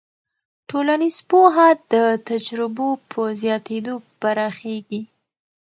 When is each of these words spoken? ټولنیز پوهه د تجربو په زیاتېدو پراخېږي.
ټولنیز 0.69 1.17
پوهه 1.29 1.67
د 1.93 1.95
تجربو 2.29 2.89
په 3.09 3.21
زیاتېدو 3.41 3.93
پراخېږي. 4.19 5.01